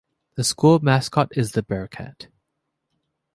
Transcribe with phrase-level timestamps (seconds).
[0.33, 2.25] The school mascot is the Bearcat.